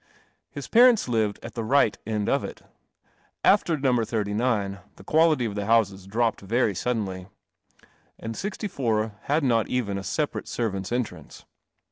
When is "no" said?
3.77-4.03